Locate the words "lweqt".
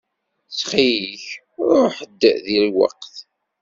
2.67-3.13